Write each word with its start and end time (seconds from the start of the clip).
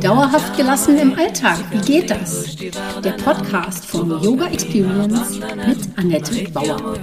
Dauerhaft 0.00 0.56
gelassen 0.56 0.98
im 0.98 1.14
Alltag, 1.14 1.58
wie 1.70 1.80
geht 1.82 2.10
das? 2.10 2.56
Der 2.56 3.12
Podcast 3.22 3.84
von 3.84 4.08
Yoga 4.22 4.46
Experience 4.46 5.38
mit 5.38 5.98
Annette 5.98 6.50
Bauer. 6.52 6.94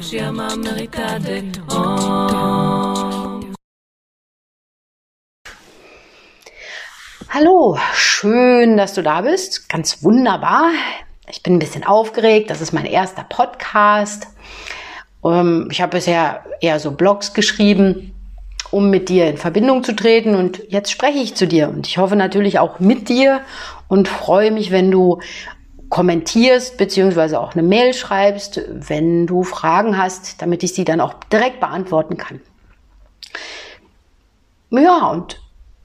Hallo, 7.29 7.77
schön, 7.93 8.77
dass 8.77 8.95
du 8.95 9.04
da 9.04 9.21
bist. 9.21 9.70
Ganz 9.70 10.02
wunderbar. 10.02 10.71
Ich 11.29 11.43
bin 11.43 11.57
ein 11.57 11.59
bisschen 11.59 11.84
aufgeregt. 11.84 12.50
Das 12.50 12.61
ist 12.61 12.73
mein 12.73 12.86
erster 12.86 13.25
Podcast. 13.25 14.25
Ähm, 15.23 15.68
ich 15.71 15.82
habe 15.82 15.97
bisher 15.97 16.43
eher 16.61 16.79
so 16.79 16.89
Blogs 16.89 17.36
geschrieben 17.36 18.14
um 18.76 18.89
mit 18.89 19.07
dir 19.07 19.30
in 19.30 19.38
Verbindung 19.38 19.86
zu 19.86 19.96
treten. 19.96 20.36
Und 20.36 20.62
jetzt 20.68 20.92
spreche 20.92 21.20
ich 21.20 21.33
zu 21.33 21.47
dir 21.47 21.70
und 21.70 21.88
ich 21.88 21.97
hoffe 21.97 22.18
natürlich 22.18 22.60
auch 22.60 22.82
mit 22.82 23.07
dir 23.07 23.39
und 23.88 24.10
freue 24.10 24.52
mich, 24.52 24.70
wenn 24.70 24.92
du 24.92 25.21
kommentierst 25.88 26.78
beziehungsweise 26.78 27.39
auch 27.39 27.54
eine 27.54 27.64
Mail 27.64 27.93
schreibst, 27.93 28.60
wenn 28.69 29.28
du 29.28 29.43
Fragen 29.43 29.97
hast, 29.97 30.42
damit 30.42 30.61
ich 30.61 30.74
sie 30.74 30.83
dann 30.83 31.00
auch 31.00 31.14
direkt 31.32 31.61
beantworten 31.61 32.17
kann. 32.17 32.42
Ja, 34.72 35.08
und 35.08 35.39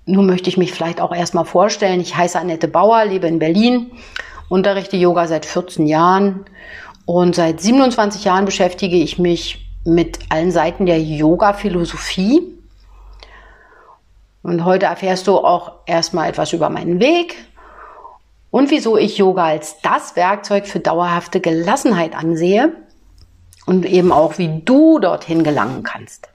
nun 0.04 0.26
möchte 0.26 0.50
ich 0.50 0.56
mich 0.56 0.72
vielleicht 0.72 1.00
auch 1.00 1.14
erstmal 1.14 1.44
vorstellen. 1.44 2.00
Ich 2.00 2.16
heiße 2.16 2.40
Annette 2.40 2.66
Bauer, 2.66 3.04
lebe 3.04 3.28
in 3.28 3.38
Berlin, 3.38 3.92
unterrichte 4.48 4.96
Yoga 4.96 5.28
seit 5.28 5.46
14 5.46 5.86
Jahren 5.86 6.44
und 7.06 7.36
seit 7.36 7.60
27 7.60 8.24
Jahren 8.24 8.46
beschäftige 8.46 8.96
ich 8.96 9.16
mich 9.20 9.64
mit 9.84 10.18
allen 10.28 10.50
Seiten 10.50 10.86
der 10.86 11.00
Yoga-Philosophie 11.00 12.56
und 14.42 14.64
heute 14.64 14.86
erfährst 14.86 15.26
du 15.26 15.36
auch 15.36 15.72
erstmal 15.86 16.28
etwas 16.28 16.52
über 16.52 16.70
meinen 16.70 17.00
Weg 17.00 17.36
und 18.50 18.70
wieso 18.70 18.96
ich 18.96 19.18
Yoga 19.18 19.44
als 19.44 19.80
das 19.82 20.16
Werkzeug 20.16 20.66
für 20.66 20.80
dauerhafte 20.80 21.40
Gelassenheit 21.40 22.14
ansehe 22.14 22.72
und 23.66 23.84
eben 23.86 24.12
auch, 24.12 24.38
wie 24.38 24.62
du 24.64 24.98
dorthin 24.98 25.44
gelangen 25.44 25.82
kannst. 25.82 26.30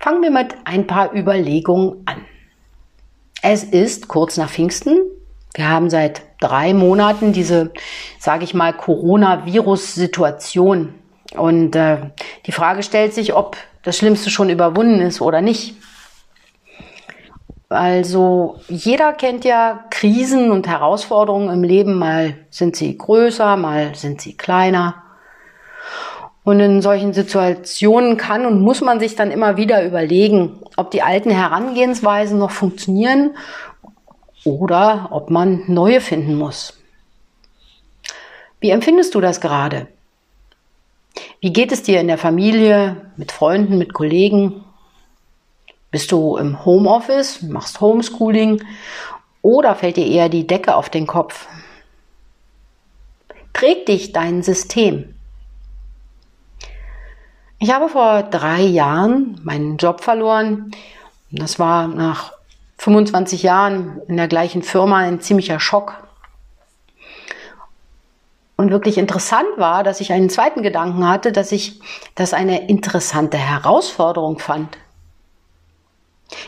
Fangen 0.00 0.22
wir 0.22 0.30
mit 0.30 0.54
ein 0.64 0.86
paar 0.86 1.12
Überlegungen 1.14 2.04
an. 2.06 2.24
Es 3.42 3.64
ist 3.64 4.08
kurz 4.08 4.38
nach 4.38 4.48
Pfingsten. 4.48 4.98
Wir 5.54 5.68
haben 5.68 5.90
seit 5.90 6.22
drei 6.40 6.72
Monaten 6.72 7.34
diese, 7.34 7.72
sage 8.18 8.44
ich 8.44 8.54
mal, 8.54 8.72
Coronavirus-Situation. 8.72 10.94
Und 11.36 11.76
äh, 11.76 11.98
die 12.46 12.52
Frage 12.52 12.82
stellt 12.82 13.12
sich, 13.12 13.34
ob 13.34 13.58
das 13.82 13.98
Schlimmste 13.98 14.30
schon 14.30 14.48
überwunden 14.50 15.00
ist 15.00 15.20
oder 15.20 15.42
nicht. 15.42 15.74
Also 17.68 18.60
jeder 18.68 19.12
kennt 19.12 19.44
ja 19.44 19.84
Krisen 19.90 20.50
und 20.50 20.68
Herausforderungen 20.68 21.52
im 21.52 21.62
Leben. 21.62 21.94
Mal 21.98 22.34
sind 22.50 22.76
sie 22.76 22.96
größer, 22.96 23.56
mal 23.56 23.94
sind 23.94 24.20
sie 24.20 24.36
kleiner. 24.36 25.02
Und 26.44 26.60
in 26.60 26.82
solchen 26.82 27.14
Situationen 27.14 28.18
kann 28.18 28.44
und 28.44 28.60
muss 28.60 28.82
man 28.82 29.00
sich 29.00 29.16
dann 29.16 29.30
immer 29.30 29.56
wieder 29.56 29.84
überlegen, 29.84 30.60
ob 30.76 30.90
die 30.90 31.02
alten 31.02 31.30
Herangehensweisen 31.30 32.38
noch 32.38 32.50
funktionieren 32.50 33.34
oder 34.44 35.08
ob 35.10 35.30
man 35.30 35.62
neue 35.66 36.02
finden 36.02 36.34
muss. 36.34 36.74
Wie 38.60 38.70
empfindest 38.70 39.14
du 39.14 39.20
das 39.20 39.40
gerade? 39.40 39.86
Wie 41.40 41.52
geht 41.52 41.72
es 41.72 41.82
dir 41.82 42.00
in 42.00 42.08
der 42.08 42.18
Familie, 42.18 43.10
mit 43.16 43.32
Freunden, 43.32 43.78
mit 43.78 43.92
Kollegen? 43.94 44.63
Bist 45.94 46.10
du 46.10 46.36
im 46.38 46.64
Homeoffice, 46.64 47.42
machst 47.42 47.80
Homeschooling 47.80 48.64
oder 49.42 49.76
fällt 49.76 49.96
dir 49.96 50.08
eher 50.08 50.28
die 50.28 50.44
Decke 50.44 50.74
auf 50.74 50.90
den 50.90 51.06
Kopf? 51.06 51.46
Trägt 53.52 53.86
dich 53.86 54.10
dein 54.10 54.42
System? 54.42 55.14
Ich 57.60 57.72
habe 57.72 57.88
vor 57.88 58.24
drei 58.24 58.62
Jahren 58.62 59.40
meinen 59.44 59.76
Job 59.76 60.00
verloren. 60.00 60.72
Das 61.30 61.60
war 61.60 61.86
nach 61.86 62.32
25 62.78 63.44
Jahren 63.44 64.00
in 64.08 64.16
der 64.16 64.26
gleichen 64.26 64.64
Firma 64.64 64.98
ein 64.98 65.20
ziemlicher 65.20 65.60
Schock. 65.60 66.08
Und 68.56 68.72
wirklich 68.72 68.98
interessant 68.98 69.46
war, 69.58 69.84
dass 69.84 70.00
ich 70.00 70.10
einen 70.10 70.28
zweiten 70.28 70.64
Gedanken 70.64 71.08
hatte, 71.08 71.30
dass 71.30 71.52
ich 71.52 71.80
das 72.16 72.34
eine 72.34 72.66
interessante 72.66 73.38
Herausforderung 73.38 74.40
fand. 74.40 74.76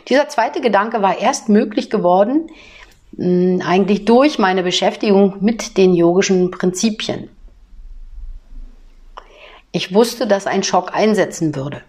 Dieser 0.08 0.28
zweite 0.28 0.60
Gedanke 0.60 1.02
war 1.02 1.18
erst 1.18 1.48
möglich 1.48 1.90
geworden, 1.90 2.50
hm, 3.16 3.62
eigentlich 3.64 4.04
durch 4.04 4.38
meine 4.38 4.62
Beschäftigung 4.62 5.36
mit 5.40 5.76
den 5.76 5.94
yogischen 5.94 6.50
Prinzipien. 6.50 7.28
Ich 9.72 9.92
wusste, 9.92 10.26
dass 10.26 10.46
ein 10.46 10.62
Schock 10.62 10.94
einsetzen 10.94 11.54
würde. 11.54 11.82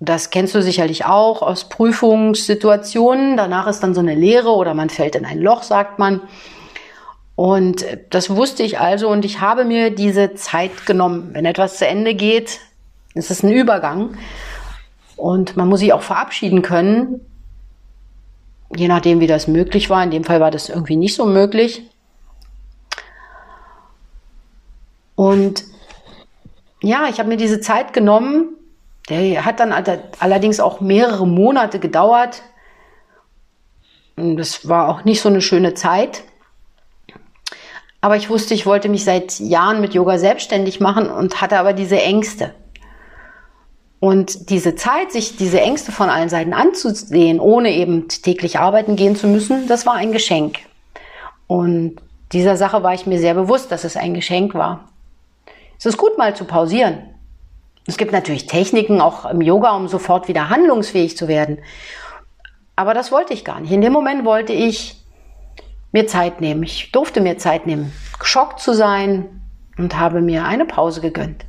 Das 0.00 0.30
kennst 0.30 0.54
du 0.54 0.62
sicherlich 0.62 1.04
auch 1.06 1.40
aus 1.42 1.68
Prüfungssituationen. 1.68 3.36
Danach 3.36 3.66
ist 3.66 3.80
dann 3.80 3.94
so 3.94 4.00
eine 4.00 4.14
Leere 4.14 4.50
oder 4.50 4.74
man 4.74 4.90
fällt 4.90 5.14
in 5.16 5.24
ein 5.24 5.40
Loch, 5.40 5.62
sagt 5.62 5.98
man. 5.98 6.20
Und 7.36 7.84
das 8.10 8.30
wusste 8.30 8.62
ich 8.62 8.78
also 8.78 9.08
und 9.08 9.24
ich 9.24 9.40
habe 9.40 9.64
mir 9.64 9.90
diese 9.90 10.34
Zeit 10.34 10.86
genommen. 10.86 11.30
Wenn 11.32 11.46
etwas 11.46 11.78
zu 11.78 11.86
Ende 11.86 12.14
geht, 12.14 12.60
ist 13.14 13.30
es 13.30 13.42
ein 13.42 13.50
Übergang. 13.50 14.16
Und 15.16 15.56
man 15.56 15.68
muss 15.68 15.80
sich 15.80 15.92
auch 15.92 16.02
verabschieden 16.02 16.62
können, 16.62 17.20
je 18.74 18.88
nachdem, 18.88 19.20
wie 19.20 19.26
das 19.26 19.46
möglich 19.46 19.90
war. 19.90 20.02
In 20.02 20.10
dem 20.10 20.24
Fall 20.24 20.40
war 20.40 20.50
das 20.50 20.68
irgendwie 20.68 20.96
nicht 20.96 21.14
so 21.14 21.26
möglich. 21.26 21.82
Und 25.14 25.64
ja, 26.82 27.06
ich 27.08 27.18
habe 27.18 27.28
mir 27.28 27.36
diese 27.36 27.60
Zeit 27.60 27.92
genommen. 27.92 28.56
Der 29.08 29.44
hat 29.44 29.60
dann 29.60 29.72
allerdings 30.18 30.60
auch 30.60 30.80
mehrere 30.80 31.26
Monate 31.26 31.78
gedauert. 31.78 32.42
Und 34.16 34.36
das 34.36 34.68
war 34.68 34.88
auch 34.88 35.04
nicht 35.04 35.20
so 35.20 35.28
eine 35.28 35.42
schöne 35.42 35.74
Zeit. 35.74 36.22
Aber 38.00 38.16
ich 38.16 38.28
wusste, 38.28 38.54
ich 38.54 38.66
wollte 38.66 38.88
mich 38.88 39.04
seit 39.04 39.38
Jahren 39.40 39.80
mit 39.80 39.94
Yoga 39.94 40.18
selbstständig 40.18 40.80
machen 40.80 41.08
und 41.08 41.40
hatte 41.40 41.58
aber 41.58 41.72
diese 41.72 42.00
Ängste. 42.00 42.54
Und 44.04 44.50
diese 44.50 44.74
Zeit, 44.74 45.12
sich 45.12 45.34
diese 45.38 45.62
Ängste 45.62 45.90
von 45.90 46.10
allen 46.10 46.28
Seiten 46.28 46.52
anzusehen, 46.52 47.40
ohne 47.40 47.70
eben 47.70 48.06
täglich 48.08 48.58
arbeiten 48.58 48.96
gehen 48.96 49.16
zu 49.16 49.26
müssen, 49.26 49.66
das 49.66 49.86
war 49.86 49.94
ein 49.94 50.12
Geschenk. 50.12 50.58
Und 51.46 51.96
dieser 52.30 52.58
Sache 52.58 52.82
war 52.82 52.92
ich 52.92 53.06
mir 53.06 53.18
sehr 53.18 53.32
bewusst, 53.32 53.72
dass 53.72 53.82
es 53.82 53.96
ein 53.96 54.12
Geschenk 54.12 54.52
war. 54.52 54.90
Es 55.78 55.86
ist 55.86 55.96
gut, 55.96 56.18
mal 56.18 56.36
zu 56.36 56.44
pausieren. 56.44 56.98
Es 57.86 57.96
gibt 57.96 58.12
natürlich 58.12 58.46
Techniken, 58.46 59.00
auch 59.00 59.24
im 59.24 59.40
Yoga, 59.40 59.74
um 59.74 59.88
sofort 59.88 60.28
wieder 60.28 60.50
handlungsfähig 60.50 61.16
zu 61.16 61.26
werden. 61.26 61.60
Aber 62.76 62.92
das 62.92 63.10
wollte 63.10 63.32
ich 63.32 63.42
gar 63.42 63.60
nicht. 63.60 63.72
In 63.72 63.80
dem 63.80 63.94
Moment 63.94 64.26
wollte 64.26 64.52
ich 64.52 65.02
mir 65.92 66.06
Zeit 66.06 66.42
nehmen. 66.42 66.62
Ich 66.62 66.92
durfte 66.92 67.22
mir 67.22 67.38
Zeit 67.38 67.66
nehmen, 67.66 67.90
geschockt 68.18 68.60
zu 68.60 68.74
sein 68.74 69.40
und 69.78 69.98
habe 69.98 70.20
mir 70.20 70.44
eine 70.44 70.66
Pause 70.66 71.00
gegönnt. 71.00 71.46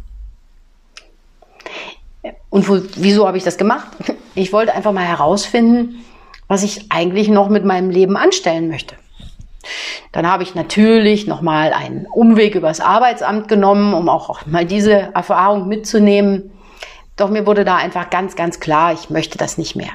Und 2.55 2.69
wo, 2.69 2.79
wieso 2.95 3.27
habe 3.27 3.37
ich 3.37 3.43
das 3.43 3.57
gemacht? 3.57 3.87
Ich 4.37 4.51
wollte 4.51 4.73
einfach 4.73 4.91
mal 4.91 5.05
herausfinden, 5.05 6.03
was 6.49 6.61
ich 6.63 6.91
eigentlich 6.91 7.29
noch 7.29 7.47
mit 7.47 7.63
meinem 7.63 7.89
Leben 7.89 8.17
anstellen 8.17 8.67
möchte. 8.67 8.95
Dann 10.11 10.29
habe 10.29 10.43
ich 10.43 10.55
natürlich 10.55 11.25
nochmal 11.25 11.71
einen 11.71 12.05
Umweg 12.05 12.55
übers 12.55 12.81
Arbeitsamt 12.81 13.47
genommen, 13.47 13.93
um 13.93 14.09
auch 14.09 14.45
mal 14.45 14.65
diese 14.65 15.13
Erfahrung 15.13 15.69
mitzunehmen. 15.69 16.51
Doch 17.15 17.29
mir 17.29 17.47
wurde 17.47 17.63
da 17.63 17.77
einfach 17.77 18.09
ganz, 18.09 18.35
ganz 18.35 18.59
klar, 18.59 18.91
ich 18.91 19.09
möchte 19.09 19.37
das 19.37 19.57
nicht 19.57 19.77
mehr. 19.77 19.91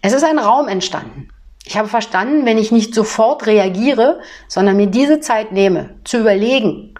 Es 0.00 0.12
ist 0.12 0.22
ein 0.22 0.38
Raum 0.38 0.68
entstanden. 0.68 1.28
Ich 1.64 1.76
habe 1.76 1.88
verstanden, 1.88 2.46
wenn 2.46 2.58
ich 2.58 2.70
nicht 2.70 2.94
sofort 2.94 3.48
reagiere, 3.48 4.20
sondern 4.46 4.76
mir 4.76 4.86
diese 4.86 5.18
Zeit 5.18 5.50
nehme, 5.50 5.90
zu 6.04 6.18
überlegen, 6.18 6.94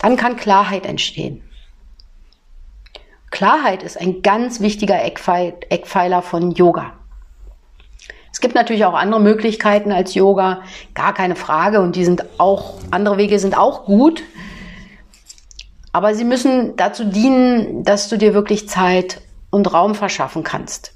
dann 0.00 0.16
kann 0.16 0.36
Klarheit 0.36 0.86
entstehen. 0.86 1.44
Klarheit 3.30 3.82
ist 3.82 3.98
ein 3.98 4.22
ganz 4.22 4.60
wichtiger 4.60 5.02
Eckpfeiler 5.04 6.22
von 6.22 6.50
Yoga. 6.52 6.92
Es 8.32 8.40
gibt 8.40 8.54
natürlich 8.54 8.84
auch 8.84 8.94
andere 8.94 9.20
Möglichkeiten 9.20 9.92
als 9.92 10.14
Yoga, 10.14 10.62
gar 10.94 11.14
keine 11.14 11.36
Frage, 11.36 11.80
und 11.80 11.96
die 11.96 12.04
sind 12.04 12.24
auch, 12.38 12.74
andere 12.90 13.18
Wege 13.18 13.38
sind 13.38 13.56
auch 13.56 13.84
gut. 13.84 14.22
Aber 15.92 16.14
sie 16.14 16.24
müssen 16.24 16.76
dazu 16.76 17.04
dienen, 17.04 17.82
dass 17.82 18.08
du 18.08 18.16
dir 18.16 18.32
wirklich 18.32 18.68
Zeit 18.68 19.20
und 19.50 19.72
Raum 19.72 19.94
verschaffen 19.94 20.44
kannst, 20.44 20.94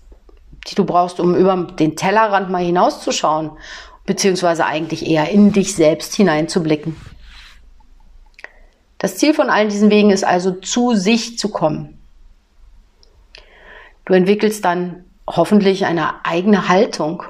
die 0.68 0.76
du 0.76 0.84
brauchst, 0.84 1.18
um 1.18 1.34
über 1.34 1.56
den 1.56 1.96
Tellerrand 1.96 2.50
mal 2.50 2.64
hinauszuschauen, 2.64 3.50
beziehungsweise 4.06 4.64
eigentlich 4.64 5.06
eher 5.06 5.30
in 5.30 5.52
dich 5.52 5.74
selbst 5.74 6.14
hineinzublicken. 6.14 6.96
Das 8.98 9.16
Ziel 9.16 9.34
von 9.34 9.50
allen 9.50 9.68
diesen 9.68 9.90
Wegen 9.90 10.10
ist 10.10 10.24
also, 10.24 10.52
zu 10.52 10.94
sich 10.94 11.36
zu 11.38 11.48
kommen, 11.48 11.93
Du 14.04 14.12
entwickelst 14.12 14.64
dann 14.64 15.04
hoffentlich 15.26 15.86
eine 15.86 16.24
eigene 16.24 16.68
Haltung, 16.68 17.22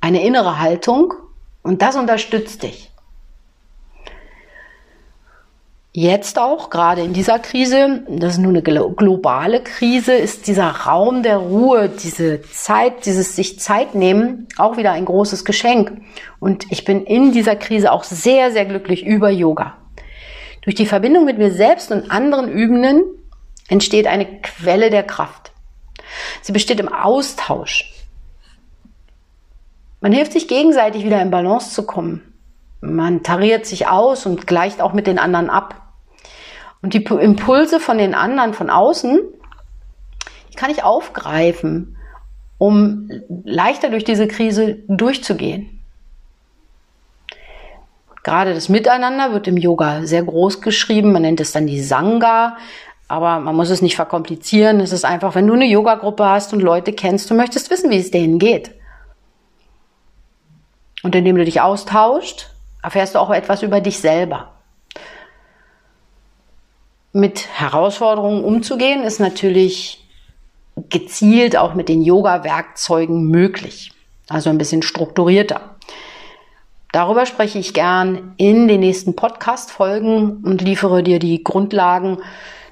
eine 0.00 0.24
innere 0.24 0.58
Haltung 0.58 1.14
und 1.62 1.82
das 1.82 1.96
unterstützt 1.96 2.62
dich. 2.62 2.90
Jetzt 5.92 6.38
auch, 6.38 6.70
gerade 6.70 7.02
in 7.02 7.12
dieser 7.12 7.40
Krise, 7.40 8.04
das 8.08 8.34
ist 8.34 8.38
nur 8.38 8.50
eine 8.50 8.62
globale 8.62 9.60
Krise, 9.60 10.12
ist 10.12 10.46
dieser 10.46 10.70
Raum 10.70 11.24
der 11.24 11.38
Ruhe, 11.38 11.88
diese 11.88 12.42
Zeit, 12.42 13.06
dieses 13.06 13.34
sich 13.34 13.58
Zeit 13.58 13.96
nehmen, 13.96 14.46
auch 14.56 14.76
wieder 14.76 14.92
ein 14.92 15.04
großes 15.04 15.44
Geschenk. 15.44 16.00
Und 16.38 16.70
ich 16.70 16.84
bin 16.84 17.04
in 17.04 17.32
dieser 17.32 17.56
Krise 17.56 17.90
auch 17.90 18.04
sehr, 18.04 18.52
sehr 18.52 18.66
glücklich 18.66 19.04
über 19.04 19.30
Yoga. 19.30 19.78
Durch 20.62 20.76
die 20.76 20.86
Verbindung 20.86 21.24
mit 21.24 21.38
mir 21.38 21.50
selbst 21.50 21.90
und 21.90 22.12
anderen 22.12 22.48
Übenden 22.48 23.02
entsteht 23.68 24.06
eine 24.06 24.26
Quelle 24.42 24.90
der 24.90 25.02
Kraft. 25.02 25.50
Sie 26.42 26.52
besteht 26.52 26.80
im 26.80 26.92
Austausch. 26.92 27.92
Man 30.00 30.12
hilft 30.12 30.32
sich 30.32 30.48
gegenseitig 30.48 31.04
wieder 31.04 31.20
in 31.20 31.30
Balance 31.30 31.74
zu 31.74 31.84
kommen. 31.84 32.22
Man 32.80 33.22
tariert 33.22 33.66
sich 33.66 33.88
aus 33.88 34.24
und 34.24 34.46
gleicht 34.46 34.80
auch 34.80 34.94
mit 34.94 35.06
den 35.06 35.18
anderen 35.18 35.50
ab. 35.50 35.74
Und 36.82 36.94
die 36.94 37.04
Impulse 37.04 37.78
von 37.78 37.98
den 37.98 38.14
anderen 38.14 38.54
von 38.54 38.70
außen, 38.70 39.20
die 40.50 40.56
kann 40.56 40.70
ich 40.70 40.82
aufgreifen, 40.82 41.96
um 42.56 43.10
leichter 43.44 43.90
durch 43.90 44.04
diese 44.04 44.26
Krise 44.26 44.78
durchzugehen. 44.88 45.80
Gerade 48.22 48.54
das 48.54 48.68
Miteinander 48.68 49.32
wird 49.32 49.48
im 49.48 49.56
Yoga 49.56 50.04
sehr 50.04 50.22
groß 50.22 50.60
geschrieben. 50.60 51.12
Man 51.12 51.22
nennt 51.22 51.40
es 51.40 51.52
dann 51.52 51.66
die 51.66 51.80
Sangha. 51.80 52.56
Aber 53.10 53.40
man 53.40 53.56
muss 53.56 53.70
es 53.70 53.82
nicht 53.82 53.96
verkomplizieren. 53.96 54.78
Es 54.78 54.92
ist 54.92 55.04
einfach, 55.04 55.34
wenn 55.34 55.48
du 55.48 55.54
eine 55.54 55.66
Yoga-Gruppe 55.66 56.24
hast 56.24 56.52
und 56.52 56.60
Leute 56.60 56.92
kennst, 56.92 57.28
du 57.28 57.34
möchtest 57.34 57.68
wissen, 57.68 57.90
wie 57.90 57.98
es 57.98 58.12
denen 58.12 58.38
geht. 58.38 58.70
Und 61.02 61.16
indem 61.16 61.34
du 61.34 61.44
dich 61.44 61.60
austauscht, 61.60 62.50
erfährst 62.84 63.16
du 63.16 63.18
auch 63.18 63.30
etwas 63.30 63.64
über 63.64 63.80
dich 63.80 63.98
selber. 63.98 64.52
Mit 67.12 67.48
Herausforderungen 67.58 68.44
umzugehen 68.44 69.02
ist 69.02 69.18
natürlich 69.18 70.06
gezielt 70.88 71.56
auch 71.56 71.74
mit 71.74 71.88
den 71.88 72.02
Yoga-Werkzeugen 72.02 73.24
möglich. 73.24 73.90
Also 74.28 74.50
ein 74.50 74.58
bisschen 74.58 74.82
strukturierter. 74.82 75.74
Darüber 76.92 77.26
spreche 77.26 77.58
ich 77.58 77.74
gern 77.74 78.34
in 78.36 78.68
den 78.68 78.78
nächsten 78.78 79.16
Podcast-Folgen 79.16 80.44
und 80.44 80.62
liefere 80.62 81.02
dir 81.02 81.18
die 81.18 81.42
Grundlagen 81.42 82.18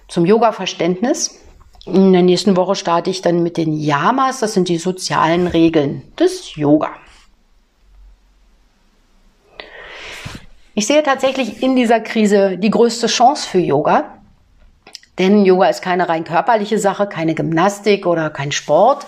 zum 0.08 0.26
Yoga-Verständnis. 0.26 1.40
In 1.87 2.12
der 2.12 2.22
nächsten 2.22 2.56
Woche 2.56 2.75
starte 2.75 3.10
ich 3.10 3.22
dann 3.22 3.43
mit 3.43 3.56
den 3.56 3.72
Yamas, 3.72 4.40
das 4.40 4.55
sind 4.55 4.69
die 4.69 4.78
sozialen 4.78 5.46
Regeln 5.46 6.02
des 6.19 6.56
Yoga. 6.56 6.90
Ich 10.75 10.87
sehe 10.87 11.02
tatsächlich 11.02 11.62
in 11.62 11.76
dieser 11.76 12.00
Krise 12.00 12.56
die 12.56 12.70
größte 12.70 13.06
Chance 13.08 13.49
für 13.49 13.58
Yoga. 13.58 14.19
Denn 15.19 15.44
Yoga 15.44 15.69
ist 15.69 15.82
keine 15.82 16.08
rein 16.08 16.22
körperliche 16.22 16.78
Sache, 16.78 17.08
keine 17.08 17.34
Gymnastik 17.34 18.06
oder 18.06 18.31
kein 18.31 18.52
Sport. 18.52 19.06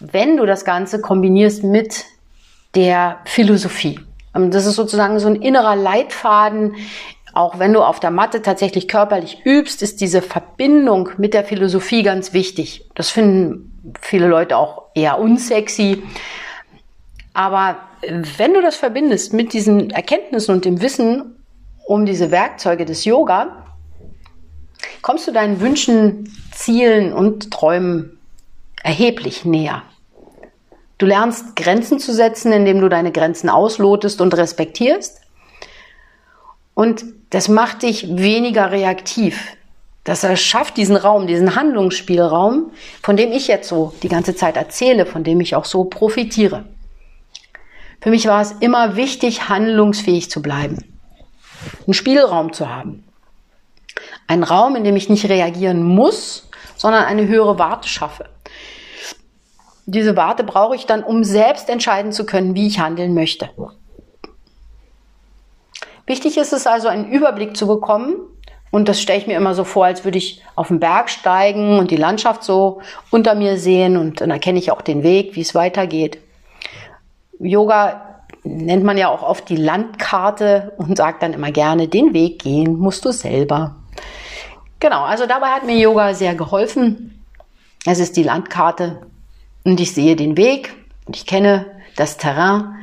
Wenn 0.00 0.36
du 0.36 0.44
das 0.44 0.64
Ganze 0.64 1.00
kombinierst 1.00 1.64
mit 1.64 2.04
der 2.74 3.20
Philosophie. 3.24 4.00
Das 4.34 4.66
ist 4.66 4.76
sozusagen 4.76 5.18
so 5.18 5.28
ein 5.28 5.36
innerer 5.36 5.76
Leitfaden. 5.76 6.74
Auch 7.32 7.58
wenn 7.58 7.72
du 7.72 7.82
auf 7.82 7.98
der 7.98 8.10
Matte 8.10 8.42
tatsächlich 8.42 8.88
körperlich 8.88 9.44
übst, 9.44 9.82
ist 9.82 10.00
diese 10.00 10.20
Verbindung 10.20 11.10
mit 11.16 11.32
der 11.32 11.44
Philosophie 11.44 12.02
ganz 12.02 12.32
wichtig. 12.32 12.88
Das 12.94 13.10
finden 13.10 13.94
viele 14.00 14.28
Leute 14.28 14.56
auch 14.56 14.84
eher 14.94 15.18
unsexy. 15.18 16.02
Aber 17.32 17.76
wenn 18.02 18.52
du 18.52 18.60
das 18.60 18.76
verbindest 18.76 19.32
mit 19.32 19.54
diesen 19.54 19.90
Erkenntnissen 19.90 20.54
und 20.54 20.64
dem 20.64 20.82
Wissen 20.82 21.36
um 21.86 22.04
diese 22.04 22.30
Werkzeuge 22.30 22.84
des 22.84 23.04
Yoga, 23.06 23.64
kommst 25.00 25.26
du 25.26 25.32
deinen 25.32 25.60
Wünschen, 25.60 26.30
Zielen 26.52 27.14
und 27.14 27.50
Träumen 27.50 28.18
erheblich 28.82 29.44
näher. 29.44 29.82
Du 30.98 31.06
lernst 31.06 31.56
Grenzen 31.56 31.98
zu 31.98 32.12
setzen, 32.12 32.52
indem 32.52 32.80
du 32.80 32.88
deine 32.88 33.10
Grenzen 33.10 33.48
auslotest 33.48 34.20
und 34.20 34.36
respektierst. 34.36 35.21
Und 36.82 37.04
das 37.30 37.46
macht 37.46 37.84
dich 37.84 38.16
weniger 38.16 38.72
reaktiv. 38.72 39.56
Das 40.02 40.24
erschafft 40.24 40.76
diesen 40.76 40.96
Raum, 40.96 41.28
diesen 41.28 41.54
Handlungsspielraum, 41.54 42.72
von 43.04 43.16
dem 43.16 43.30
ich 43.30 43.46
jetzt 43.46 43.68
so 43.68 43.94
die 44.02 44.08
ganze 44.08 44.34
Zeit 44.34 44.56
erzähle, 44.56 45.06
von 45.06 45.22
dem 45.22 45.40
ich 45.40 45.54
auch 45.54 45.64
so 45.64 45.84
profitiere. 45.84 46.64
Für 48.00 48.10
mich 48.10 48.26
war 48.26 48.42
es 48.42 48.50
immer 48.58 48.96
wichtig, 48.96 49.48
handlungsfähig 49.48 50.28
zu 50.28 50.42
bleiben, 50.42 50.84
einen 51.86 51.94
Spielraum 51.94 52.52
zu 52.52 52.68
haben. 52.68 53.04
Ein 54.26 54.42
Raum, 54.42 54.74
in 54.74 54.82
dem 54.82 54.96
ich 54.96 55.08
nicht 55.08 55.28
reagieren 55.28 55.84
muss, 55.84 56.48
sondern 56.76 57.04
eine 57.04 57.28
höhere 57.28 57.60
Warte 57.60 57.88
schaffe. 57.88 58.28
Diese 59.86 60.16
Warte 60.16 60.42
brauche 60.42 60.74
ich 60.74 60.86
dann, 60.86 61.04
um 61.04 61.22
selbst 61.22 61.68
entscheiden 61.68 62.10
zu 62.10 62.26
können, 62.26 62.56
wie 62.56 62.66
ich 62.66 62.80
handeln 62.80 63.14
möchte. 63.14 63.50
Wichtig 66.06 66.36
ist 66.36 66.52
es 66.52 66.66
also, 66.66 66.88
einen 66.88 67.10
Überblick 67.10 67.56
zu 67.56 67.66
bekommen. 67.66 68.16
Und 68.70 68.88
das 68.88 69.02
stelle 69.02 69.18
ich 69.18 69.26
mir 69.26 69.36
immer 69.36 69.54
so 69.54 69.64
vor, 69.64 69.84
als 69.84 70.04
würde 70.04 70.16
ich 70.16 70.42
auf 70.56 70.68
den 70.68 70.80
Berg 70.80 71.10
steigen 71.10 71.78
und 71.78 71.90
die 71.90 71.96
Landschaft 71.96 72.42
so 72.42 72.80
unter 73.10 73.34
mir 73.34 73.58
sehen 73.58 73.98
und 73.98 74.22
dann 74.22 74.30
erkenne 74.30 74.58
ich 74.58 74.70
auch 74.70 74.80
den 74.80 75.02
Weg, 75.02 75.36
wie 75.36 75.42
es 75.42 75.54
weitergeht. 75.54 76.18
Yoga 77.38 78.24
nennt 78.44 78.82
man 78.82 78.96
ja 78.96 79.08
auch 79.08 79.22
oft 79.22 79.48
die 79.50 79.56
Landkarte 79.56 80.72
und 80.78 80.96
sagt 80.96 81.22
dann 81.22 81.34
immer 81.34 81.52
gerne, 81.52 81.86
den 81.86 82.14
Weg 82.14 82.42
gehen 82.42 82.78
musst 82.78 83.04
du 83.04 83.12
selber. 83.12 83.76
Genau, 84.80 85.02
also 85.02 85.26
dabei 85.26 85.48
hat 85.48 85.66
mir 85.66 85.76
Yoga 85.76 86.14
sehr 86.14 86.34
geholfen. 86.34 87.22
Es 87.84 87.98
ist 87.98 88.16
die 88.16 88.22
Landkarte 88.22 89.02
und 89.64 89.80
ich 89.80 89.92
sehe 89.92 90.16
den 90.16 90.36
Weg 90.38 90.74
und 91.06 91.14
ich 91.14 91.26
kenne 91.26 91.66
das 91.96 92.16
Terrain. 92.16 92.81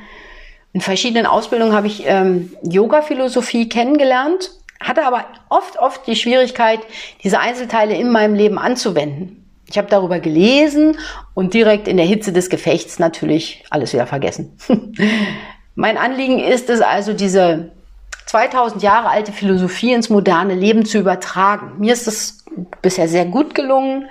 In 0.80 0.84
verschiedenen 0.84 1.26
Ausbildungen 1.26 1.74
habe 1.74 1.88
ich 1.88 2.04
ähm, 2.06 2.54
Yoga-Philosophie 2.64 3.68
kennengelernt, 3.68 4.52
hatte 4.80 5.04
aber 5.04 5.26
oft, 5.50 5.78
oft 5.78 6.08
die 6.08 6.16
Schwierigkeit, 6.16 6.80
diese 7.22 7.42
Einzelteile 7.42 7.98
in 7.98 8.10
meinem 8.10 8.34
Leben 8.34 8.58
anzuwenden. 8.58 9.46
Ich 9.70 9.78
habe 9.78 9.90
darüber 9.90 10.22
gelesen 10.22 10.98
und 11.34 11.54
direkt 11.54 11.90
in 11.90 11.98
der 11.98 12.06
Hitze 12.06 12.32
des 12.32 12.50
Gefechts 12.50 12.98
natürlich 12.98 13.66
alles 13.70 13.92
wieder 13.92 14.08
vergessen. 14.08 14.58
mein 15.76 15.98
Anliegen 15.98 16.40
ist 16.40 16.70
es 16.70 16.80
also, 16.80 17.12
diese 17.12 17.74
2000 18.28 18.82
Jahre 18.82 19.10
alte 19.10 19.34
Philosophie 19.34 19.92
ins 19.92 20.10
moderne 20.10 20.56
Leben 20.56 20.86
zu 20.86 20.98
übertragen. 20.98 21.74
Mir 21.80 21.92
ist 21.92 22.08
das 22.08 22.46
bisher 22.82 23.10
sehr 23.10 23.26
gut 23.26 23.54
gelungen, 23.54 24.06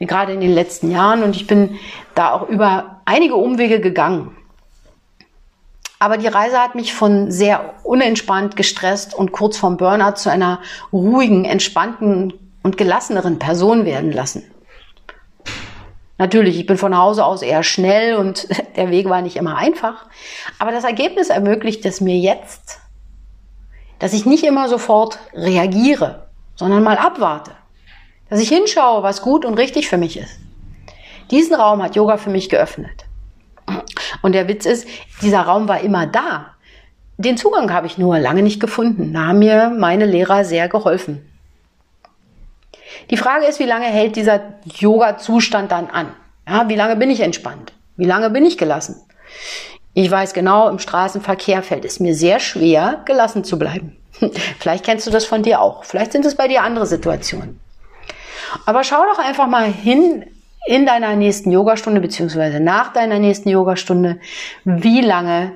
gerade 0.00 0.34
in 0.34 0.42
den 0.42 0.52
letzten 0.52 0.90
Jahren, 0.90 1.22
und 1.22 1.34
ich 1.34 1.46
bin 1.46 1.78
da 2.14 2.32
auch 2.32 2.46
über 2.46 3.00
einige 3.06 3.36
Umwege 3.36 3.80
gegangen. 3.80 4.36
Aber 6.02 6.16
die 6.16 6.26
Reise 6.26 6.58
hat 6.58 6.74
mich 6.74 6.94
von 6.94 7.30
sehr 7.30 7.74
unentspannt, 7.84 8.56
gestresst 8.56 9.14
und 9.14 9.32
kurz 9.32 9.58
vorm 9.58 9.76
Burnout 9.76 10.16
zu 10.16 10.30
einer 10.30 10.60
ruhigen, 10.94 11.44
entspannten 11.44 12.32
und 12.62 12.78
gelasseneren 12.78 13.38
Person 13.38 13.84
werden 13.84 14.10
lassen. 14.10 14.50
Natürlich, 16.16 16.58
ich 16.58 16.64
bin 16.64 16.78
von 16.78 16.96
Hause 16.96 17.24
aus 17.24 17.42
eher 17.42 17.62
schnell 17.62 18.16
und 18.16 18.48
der 18.76 18.90
Weg 18.90 19.10
war 19.10 19.20
nicht 19.20 19.36
immer 19.36 19.58
einfach. 19.58 20.06
Aber 20.58 20.72
das 20.72 20.84
Ergebnis 20.84 21.28
ermöglicht 21.28 21.84
es 21.84 22.00
mir 22.00 22.16
jetzt, 22.16 22.78
dass 23.98 24.14
ich 24.14 24.24
nicht 24.24 24.44
immer 24.44 24.70
sofort 24.70 25.18
reagiere, 25.34 26.28
sondern 26.56 26.82
mal 26.82 26.96
abwarte. 26.96 27.52
Dass 28.30 28.40
ich 28.40 28.48
hinschaue, 28.48 29.02
was 29.02 29.20
gut 29.20 29.44
und 29.44 29.58
richtig 29.58 29.88
für 29.88 29.98
mich 29.98 30.16
ist. 30.16 30.38
Diesen 31.30 31.56
Raum 31.56 31.82
hat 31.82 31.94
Yoga 31.94 32.16
für 32.16 32.30
mich 32.30 32.48
geöffnet. 32.48 33.04
Und 34.22 34.32
der 34.32 34.48
Witz 34.48 34.66
ist, 34.66 34.86
dieser 35.22 35.42
Raum 35.42 35.68
war 35.68 35.80
immer 35.80 36.06
da. 36.06 36.54
Den 37.18 37.36
Zugang 37.36 37.72
habe 37.72 37.86
ich 37.86 37.98
nur 37.98 38.18
lange 38.18 38.42
nicht 38.42 38.60
gefunden. 38.60 39.12
Da 39.12 39.26
haben 39.26 39.40
mir 39.40 39.70
meine 39.70 40.06
Lehrer 40.06 40.44
sehr 40.44 40.68
geholfen. 40.68 41.26
Die 43.10 43.16
Frage 43.16 43.46
ist, 43.46 43.60
wie 43.60 43.64
lange 43.64 43.86
hält 43.86 44.16
dieser 44.16 44.40
Yoga-Zustand 44.64 45.70
dann 45.72 45.88
an? 45.88 46.08
Ja, 46.48 46.68
wie 46.68 46.76
lange 46.76 46.96
bin 46.96 47.10
ich 47.10 47.20
entspannt? 47.20 47.72
Wie 47.96 48.04
lange 48.04 48.30
bin 48.30 48.46
ich 48.46 48.56
gelassen? 48.56 48.96
Ich 49.92 50.10
weiß 50.10 50.32
genau, 50.32 50.68
im 50.68 50.78
Straßenverkehr 50.78 51.62
fällt 51.62 51.84
es 51.84 52.00
mir 52.00 52.14
sehr 52.14 52.40
schwer, 52.40 53.02
gelassen 53.04 53.44
zu 53.44 53.58
bleiben. 53.58 53.96
Vielleicht 54.58 54.84
kennst 54.84 55.06
du 55.06 55.10
das 55.10 55.24
von 55.24 55.42
dir 55.42 55.60
auch. 55.60 55.84
Vielleicht 55.84 56.12
sind 56.12 56.24
es 56.24 56.36
bei 56.36 56.48
dir 56.48 56.62
andere 56.62 56.86
Situationen. 56.86 57.60
Aber 58.66 58.84
schau 58.84 59.02
doch 59.12 59.18
einfach 59.18 59.46
mal 59.46 59.70
hin 59.70 60.24
in 60.66 60.86
deiner 60.86 61.16
nächsten 61.16 61.50
Yogastunde 61.50 62.00
beziehungsweise 62.00 62.60
nach 62.60 62.92
deiner 62.92 63.18
nächsten 63.18 63.48
Yogastunde, 63.48 64.20
wie 64.64 65.00
lange 65.00 65.52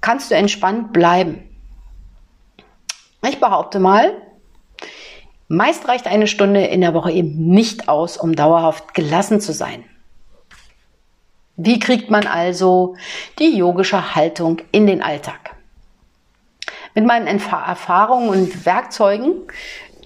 kannst 0.00 0.30
du 0.30 0.34
entspannt 0.34 0.92
bleiben? 0.92 1.42
Ich 3.22 3.40
behaupte 3.40 3.80
mal, 3.80 4.12
Meist 5.50 5.88
reicht 5.88 6.06
eine 6.06 6.26
Stunde 6.26 6.66
in 6.66 6.82
der 6.82 6.92
Woche 6.92 7.10
eben 7.10 7.48
nicht 7.48 7.88
aus, 7.88 8.18
um 8.18 8.36
dauerhaft 8.36 8.92
gelassen 8.92 9.40
zu 9.40 9.54
sein. 9.54 9.82
Wie 11.56 11.78
kriegt 11.78 12.10
man 12.10 12.26
also 12.26 12.96
die 13.38 13.56
yogische 13.56 14.14
Haltung 14.14 14.58
in 14.72 14.86
den 14.86 15.02
Alltag? 15.02 15.56
Mit 16.94 17.06
meinen 17.06 17.26
Erfahrungen 17.26 18.28
und 18.28 18.66
Werkzeugen 18.66 19.32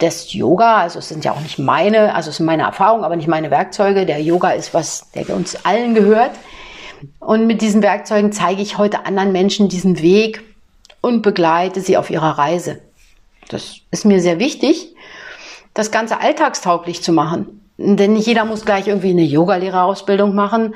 des 0.03 0.33
Yoga, 0.33 0.79
also 0.79 0.99
es 0.99 1.09
sind 1.09 1.25
ja 1.25 1.33
auch 1.33 1.41
nicht 1.41 1.59
meine, 1.59 2.15
also 2.15 2.31
es 2.31 2.37
sind 2.37 2.47
meine 2.47 2.65
Erfahrungen, 2.65 3.05
aber 3.05 3.17
nicht 3.17 3.29
meine 3.29 3.51
Werkzeuge. 3.51 4.05
Der 4.05 4.21
Yoga 4.21 4.51
ist 4.51 4.75
was, 4.75 5.11
der 5.13 5.35
uns 5.35 5.65
allen 5.65 5.95
gehört. 5.95 6.33
Und 7.21 7.47
mit 7.47 7.63
diesen 7.63 7.83
Werkzeugen 7.83 8.33
zeige 8.33 8.63
ich 8.63 8.79
heute 8.79 9.07
anderen 9.07 9.33
Menschen 9.33 9.69
diesen 9.69 10.03
Weg 10.03 10.43
und 11.01 11.23
begleite 11.23 11.81
sie 11.81 11.97
auf 11.97 12.11
ihrer 12.11 12.39
Reise. 12.39 12.81
Das 13.49 13.77
ist 13.91 14.05
mir 14.05 14.21
sehr 14.21 14.39
wichtig, 14.39 14.95
das 15.75 15.91
Ganze 15.91 16.21
alltagstauglich 16.21 17.03
zu 17.03 17.13
machen. 17.13 17.61
Denn 17.79 18.13
nicht 18.13 18.27
jeder 18.27 18.45
muss 18.45 18.65
gleich 18.65 18.89
irgendwie 18.89 19.11
eine 19.11 19.23
Yogalehrerausbildung 19.23 20.35
machen, 20.35 20.75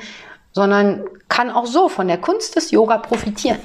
sondern 0.52 1.04
kann 1.28 1.50
auch 1.50 1.66
so 1.66 1.88
von 1.88 2.09
der 2.09 2.18
Kunst 2.18 2.56
des 2.56 2.71
Yoga 2.71 2.99
profitieren. 2.99 3.59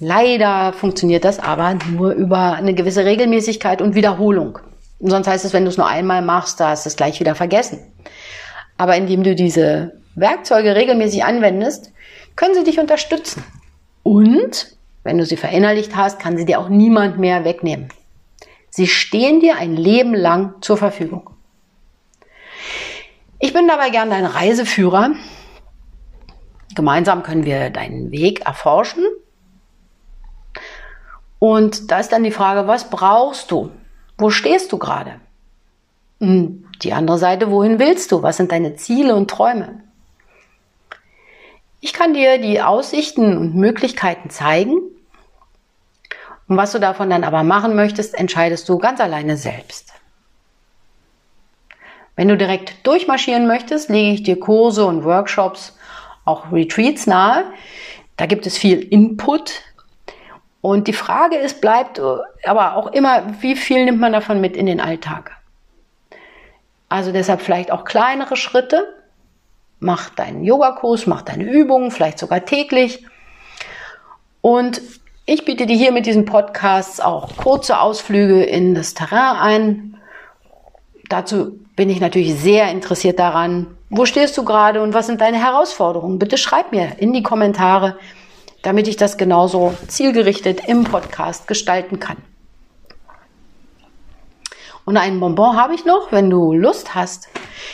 Leider 0.00 0.72
funktioniert 0.72 1.24
das 1.24 1.38
aber 1.38 1.74
nur 1.90 2.12
über 2.12 2.54
eine 2.54 2.74
gewisse 2.74 3.04
Regelmäßigkeit 3.04 3.80
und 3.80 3.94
Wiederholung. 3.94 4.58
Sonst 5.00 5.28
heißt 5.28 5.44
es, 5.44 5.52
wenn 5.52 5.64
du 5.64 5.70
es 5.70 5.76
nur 5.76 5.86
einmal 5.86 6.22
machst, 6.22 6.60
da 6.60 6.70
hast 6.70 6.84
du 6.84 6.88
es 6.88 6.96
gleich 6.96 7.20
wieder 7.20 7.34
vergessen. 7.34 7.78
Aber 8.76 8.96
indem 8.96 9.22
du 9.22 9.34
diese 9.34 10.00
Werkzeuge 10.14 10.74
regelmäßig 10.74 11.24
anwendest, 11.24 11.92
können 12.36 12.54
sie 12.54 12.64
dich 12.64 12.80
unterstützen. 12.80 13.44
Und 14.02 14.76
wenn 15.04 15.18
du 15.18 15.26
sie 15.26 15.36
verinnerlicht 15.36 15.94
hast, 15.94 16.18
kann 16.18 16.36
sie 16.36 16.44
dir 16.44 16.58
auch 16.58 16.68
niemand 16.68 17.18
mehr 17.18 17.44
wegnehmen. 17.44 17.88
Sie 18.70 18.88
stehen 18.88 19.40
dir 19.40 19.56
ein 19.56 19.76
Leben 19.76 20.14
lang 20.14 20.54
zur 20.60 20.76
Verfügung. 20.76 21.30
Ich 23.38 23.52
bin 23.52 23.68
dabei 23.68 23.90
gern 23.90 24.10
dein 24.10 24.24
Reiseführer. 24.24 25.12
Gemeinsam 26.74 27.22
können 27.22 27.44
wir 27.44 27.70
deinen 27.70 28.10
Weg 28.10 28.46
erforschen. 28.46 29.04
Und 31.44 31.90
da 31.90 32.00
ist 32.00 32.10
dann 32.10 32.24
die 32.24 32.30
Frage, 32.30 32.66
was 32.68 32.88
brauchst 32.88 33.50
du? 33.50 33.70
Wo 34.16 34.30
stehst 34.30 34.72
du 34.72 34.78
gerade? 34.78 35.20
Hm, 36.18 36.64
die 36.80 36.94
andere 36.94 37.18
Seite, 37.18 37.50
wohin 37.50 37.78
willst 37.78 38.12
du? 38.12 38.22
Was 38.22 38.38
sind 38.38 38.50
deine 38.50 38.76
Ziele 38.76 39.14
und 39.14 39.30
Träume? 39.30 39.82
Ich 41.82 41.92
kann 41.92 42.14
dir 42.14 42.38
die 42.38 42.62
Aussichten 42.62 43.36
und 43.36 43.54
Möglichkeiten 43.54 44.30
zeigen. 44.30 44.76
Und 46.48 46.56
was 46.56 46.72
du 46.72 46.78
davon 46.78 47.10
dann 47.10 47.24
aber 47.24 47.42
machen 47.42 47.76
möchtest, 47.76 48.14
entscheidest 48.14 48.66
du 48.70 48.78
ganz 48.78 48.98
alleine 48.98 49.36
selbst. 49.36 49.92
Wenn 52.16 52.28
du 52.28 52.38
direkt 52.38 52.86
durchmarschieren 52.86 53.46
möchtest, 53.46 53.90
lege 53.90 54.14
ich 54.14 54.22
dir 54.22 54.40
Kurse 54.40 54.86
und 54.86 55.04
Workshops, 55.04 55.76
auch 56.24 56.50
Retreats 56.50 57.06
nahe. 57.06 57.44
Da 58.16 58.24
gibt 58.24 58.46
es 58.46 58.56
viel 58.56 58.80
Input. 58.80 59.60
Und 60.64 60.88
die 60.88 60.94
Frage 60.94 61.36
ist, 61.36 61.60
bleibt 61.60 62.00
aber 62.46 62.76
auch 62.76 62.86
immer, 62.86 63.42
wie 63.42 63.54
viel 63.54 63.84
nimmt 63.84 64.00
man 64.00 64.14
davon 64.14 64.40
mit 64.40 64.56
in 64.56 64.64
den 64.64 64.80
Alltag? 64.80 65.32
Also 66.88 67.12
deshalb 67.12 67.42
vielleicht 67.42 67.70
auch 67.70 67.84
kleinere 67.84 68.34
Schritte. 68.34 68.94
Mach 69.78 70.08
deinen 70.08 70.42
Yogakurs, 70.42 71.06
mach 71.06 71.20
deine 71.20 71.44
Übungen, 71.44 71.90
vielleicht 71.90 72.18
sogar 72.18 72.46
täglich. 72.46 73.04
Und 74.40 74.80
ich 75.26 75.44
biete 75.44 75.66
dir 75.66 75.76
hier 75.76 75.92
mit 75.92 76.06
diesen 76.06 76.24
Podcasts 76.24 76.98
auch 76.98 77.36
kurze 77.36 77.78
Ausflüge 77.78 78.42
in 78.42 78.74
das 78.74 78.94
Terrain 78.94 79.36
ein. 79.36 80.00
Dazu 81.10 81.58
bin 81.76 81.90
ich 81.90 82.00
natürlich 82.00 82.36
sehr 82.36 82.70
interessiert 82.70 83.18
daran, 83.18 83.76
wo 83.90 84.06
stehst 84.06 84.34
du 84.38 84.46
gerade 84.46 84.82
und 84.82 84.94
was 84.94 85.08
sind 85.08 85.20
deine 85.20 85.44
Herausforderungen? 85.44 86.18
Bitte 86.18 86.38
schreib 86.38 86.72
mir 86.72 86.92
in 87.00 87.12
die 87.12 87.22
Kommentare, 87.22 87.98
damit 88.64 88.88
ich 88.88 88.96
das 88.96 89.16
genauso 89.16 89.74
zielgerichtet 89.86 90.66
im 90.66 90.82
Podcast 90.82 91.46
gestalten 91.46 92.00
kann. 92.00 92.16
Und 94.84 94.96
einen 94.96 95.20
Bonbon 95.20 95.56
habe 95.56 95.74
ich 95.74 95.84
noch, 95.84 96.12
wenn 96.12 96.28
du 96.28 96.52
Lust 96.52 96.94
hast, 96.94 97.28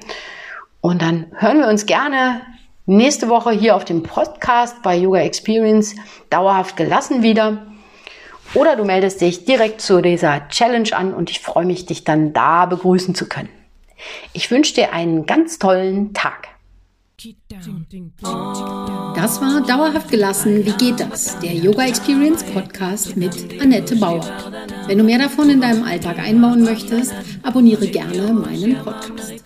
Und 0.80 1.02
dann 1.02 1.26
hören 1.37 1.58
wir 1.58 1.68
uns 1.68 1.87
gerne 1.87 2.42
nächste 2.87 3.28
Woche 3.28 3.50
hier 3.50 3.76
auf 3.76 3.84
dem 3.84 4.02
Podcast 4.02 4.82
bei 4.82 4.96
Yoga 4.96 5.20
Experience 5.20 5.94
dauerhaft 6.30 6.76
gelassen 6.76 7.22
wieder. 7.22 7.66
Oder 8.54 8.76
du 8.76 8.84
meldest 8.84 9.20
dich 9.20 9.44
direkt 9.44 9.80
zu 9.80 10.00
dieser 10.00 10.49
Challenge 10.49 10.92
an 10.92 11.14
und 11.14 11.30
ich 11.30 11.40
freue 11.40 11.66
mich, 11.66 11.87
dich 11.87 12.04
dann 12.04 12.32
da 12.32 12.66
begrüßen 12.66 13.14
zu 13.14 13.28
können. 13.28 13.50
Ich 14.32 14.50
wünsche 14.50 14.75
dir 14.75 14.92
einen 14.92 15.26
ganz 15.26 15.58
tollen 15.58 16.14
Tag. 16.14 16.49
Das 19.14 19.42
war 19.42 19.60
Dauerhaft 19.60 20.10
gelassen. 20.10 20.64
Wie 20.64 20.72
geht 20.72 21.00
das? 21.00 21.38
Der 21.40 21.52
Yoga 21.52 21.84
Experience 21.84 22.42
Podcast 22.42 23.14
mit 23.16 23.60
Annette 23.60 23.96
Bauer. 23.96 24.25
Wenn 24.87 24.96
du 24.96 25.04
mehr 25.04 25.18
davon 25.18 25.50
in 25.50 25.60
deinem 25.60 25.84
Alltag 25.84 26.18
einbauen 26.18 26.62
möchtest, 26.62 27.12
abonniere 27.42 27.87
gerne 27.88 28.32
meinen 28.32 28.82
Podcast. 28.82 29.44